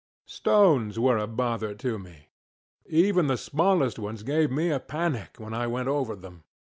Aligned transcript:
ŌĆØ 0.01 0.29
Stones 0.31 0.99
were 0.99 1.19
a 1.19 1.27
bother 1.27 1.75
to 1.75 1.99
me. 1.99 2.29
Even 2.87 3.27
the 3.27 3.37
smallest 3.37 3.99
ones 3.99 4.23
gave 4.23 4.49
me 4.49 4.71
a 4.71 4.79
panic 4.79 5.35
when 5.37 5.53
I 5.53 5.67
went 5.67 5.89
over 5.89 6.15
them. 6.15 6.43